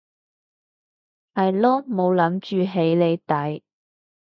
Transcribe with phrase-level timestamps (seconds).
[1.35, 3.63] 係囉冇諗住起你底